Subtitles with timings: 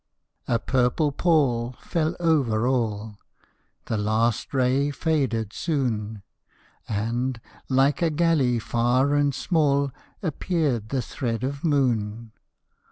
[0.47, 3.19] A purple pall Fell over all;
[3.85, 6.23] The last ray faded soon,
[6.89, 7.39] And,
[7.69, 9.91] like a galley far and small
[10.23, 12.31] Appeared the thread of moon.